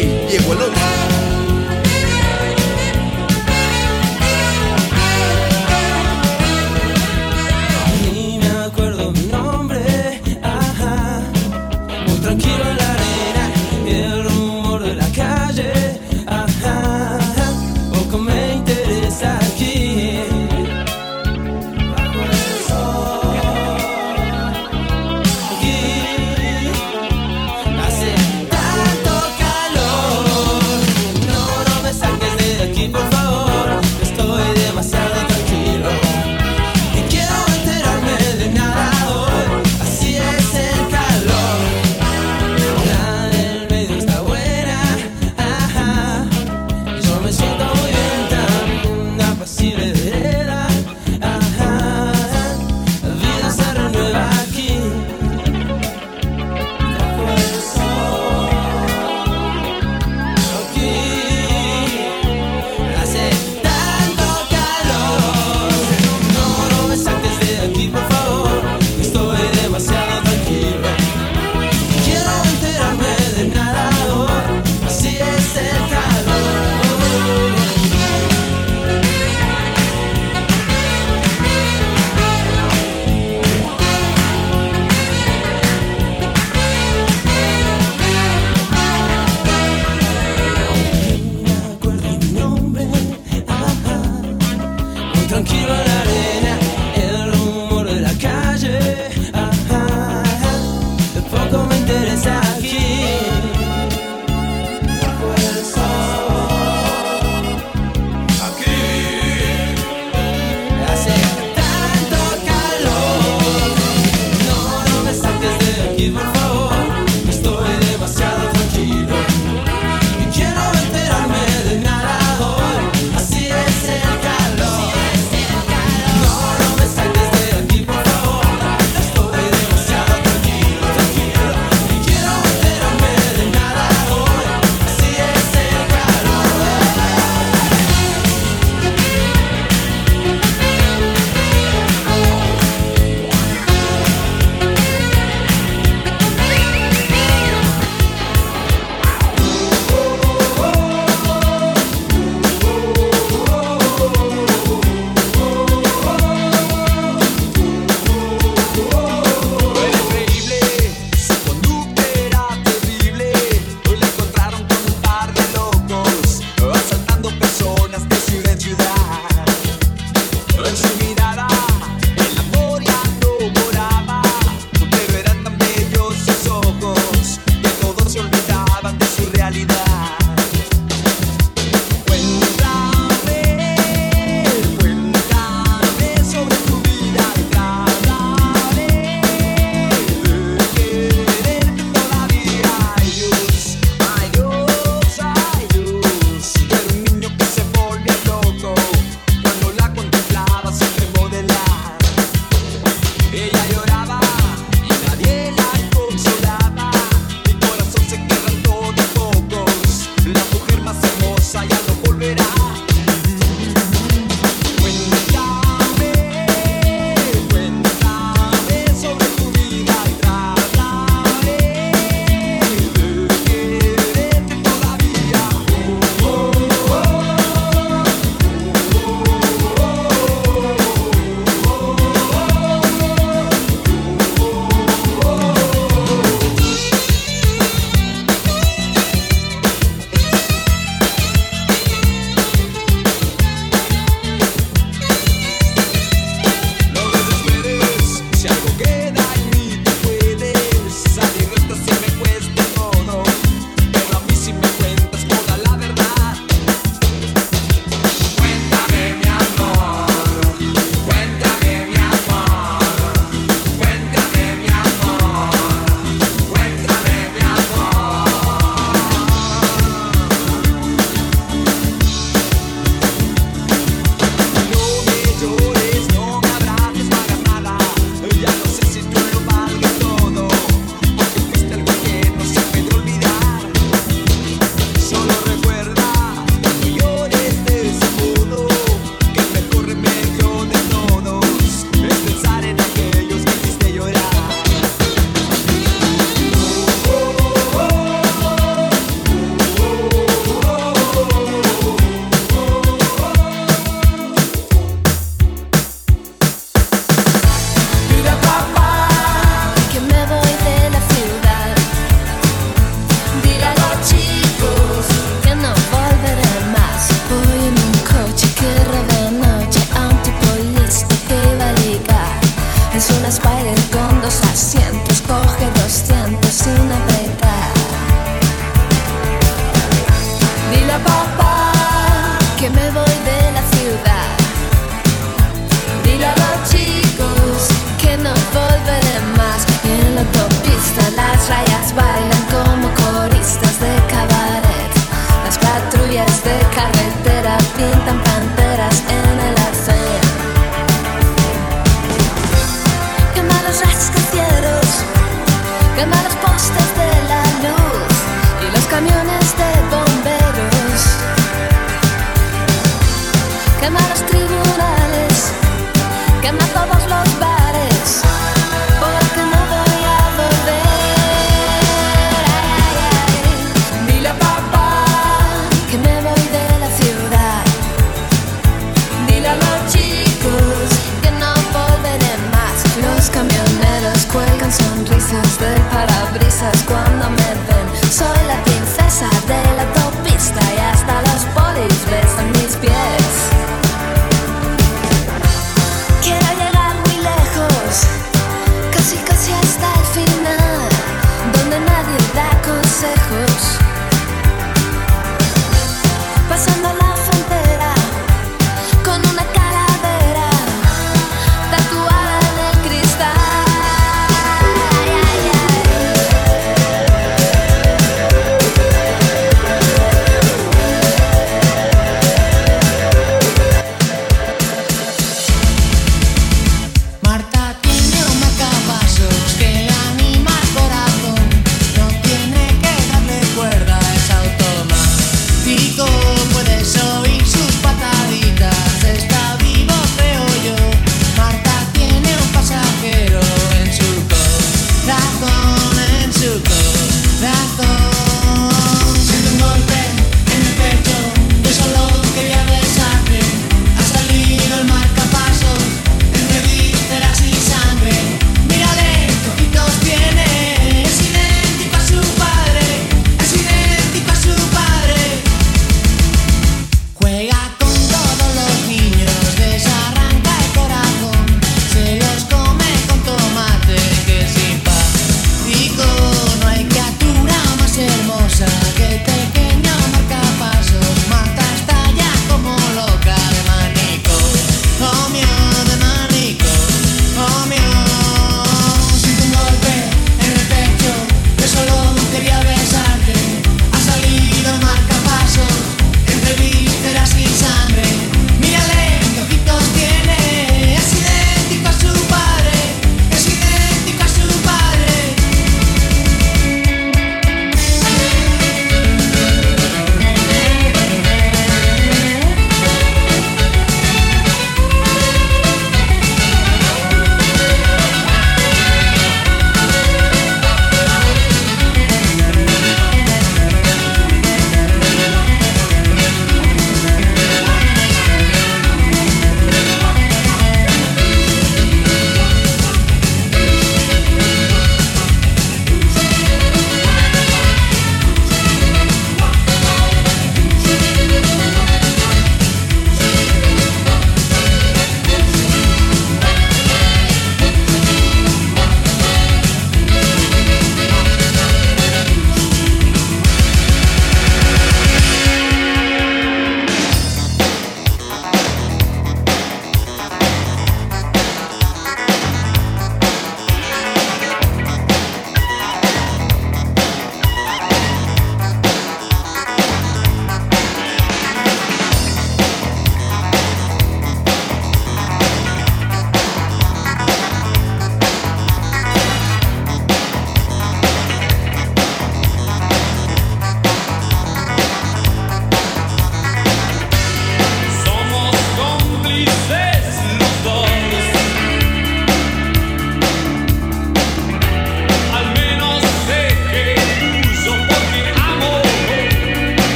[0.00, 1.07] 夜吻了。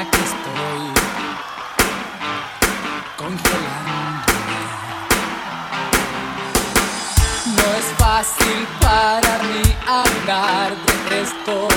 [0.00, 0.82] aquí estoy
[3.16, 3.92] congelando.
[7.58, 10.70] No es fácil para mí hablar
[11.08, 11.68] de esto.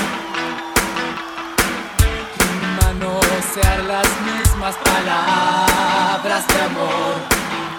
[2.80, 7.14] Manosear las mismas palabras de amor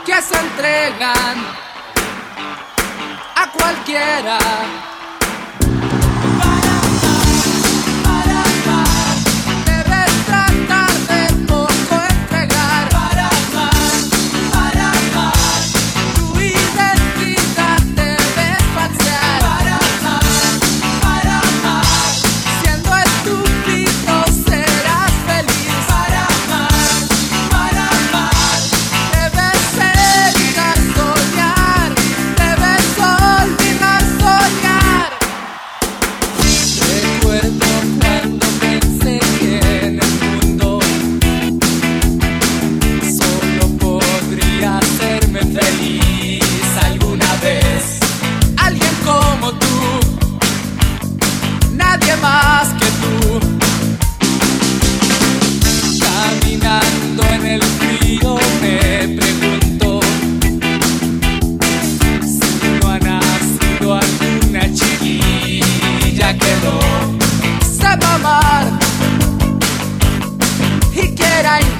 [0.06, 1.38] que se entregan
[3.36, 4.38] a cualquiera.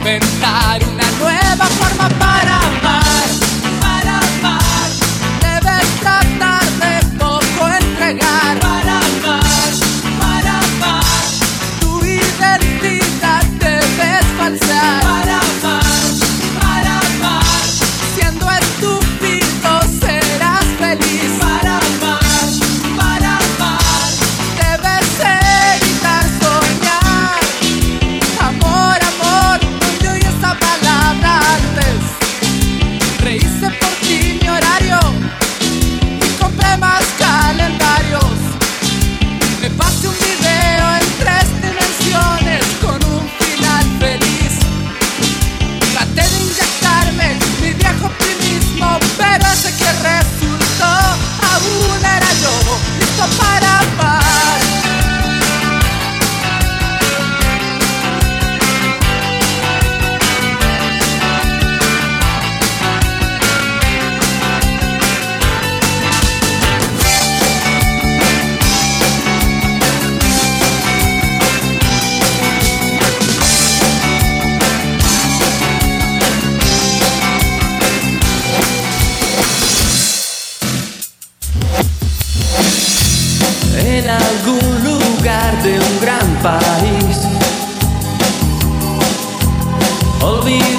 [0.06, 3.28] Inventar una nueva forma para amar,
[3.82, 4.90] para amar.
[5.42, 9.72] Debes tratar de poco entregar para amar,
[10.20, 11.04] para amar.
[11.80, 15.85] Tu identidad debes falsear para amar,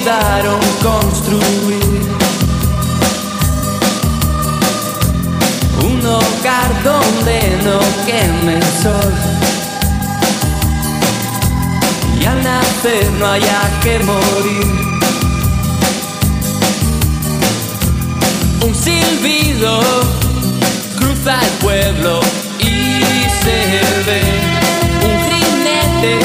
[0.06, 2.00] Olvidaron construir
[5.82, 9.12] un hogar donde no queme el sol.
[12.20, 14.66] Y al nacer no haya que morir.
[18.64, 19.80] Un silbido
[20.98, 22.20] cruza el pueblo
[22.60, 23.00] y
[23.42, 23.58] se
[24.06, 24.22] ve
[25.02, 26.18] un jinete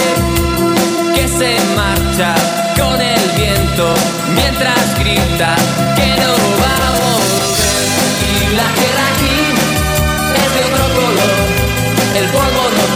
[1.15, 2.50] que se marcha
[2.81, 3.93] con el viento
[4.33, 5.55] mientras grita
[5.95, 7.61] que no va a volver.
[8.29, 9.37] Y la tierra aquí
[10.41, 11.35] es de otro color,
[12.19, 12.90] el polvo no